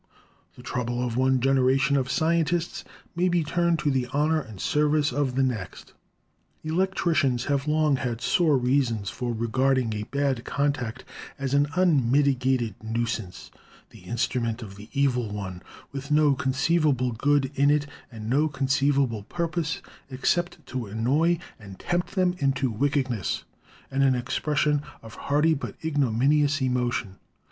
The 0.55 0.63
trouble 0.63 1.05
of 1.05 1.15
one 1.15 1.39
generation 1.39 1.95
of 1.95 2.09
scientists 2.09 2.83
may 3.15 3.29
be 3.29 3.43
turned 3.43 3.77
to 3.85 3.91
the 3.91 4.07
honor 4.07 4.41
and 4.41 4.59
service 4.59 5.11
of 5.13 5.35
the 5.35 5.43
next. 5.43 5.93
Electricians 6.63 7.45
have 7.45 7.67
long 7.67 7.97
had 7.97 8.19
sore 8.19 8.57
reasons 8.57 9.11
for 9.11 9.31
regarding 9.31 9.93
a 9.93 10.01
'bad 10.01 10.43
contact' 10.43 11.05
as 11.37 11.53
an 11.53 11.67
unmitigated 11.75 12.73
nuisance, 12.81 13.51
the 13.91 13.99
instrument 13.99 14.63
of 14.63 14.75
the 14.75 14.89
evil 14.91 15.29
one, 15.29 15.61
with 15.91 16.09
no 16.09 16.33
con 16.33 16.53
ceivable 16.53 17.15
good 17.15 17.51
in 17.53 17.69
it, 17.69 17.85
and 18.11 18.27
no 18.27 18.47
conceivable 18.47 19.21
purpose 19.21 19.83
except 20.09 20.65
to 20.65 20.87
annoy 20.87 21.37
and 21.59 21.77
tempt 21.77 22.15
them 22.15 22.33
into 22.39 22.71
wickedness 22.71 23.43
and 23.91 24.01
an 24.01 24.15
ex 24.15 24.39
pression 24.39 24.81
of 25.03 25.13
hearty 25.13 25.53
but 25.53 25.75
ignominious 25.85 26.59
emotion. 26.59 27.17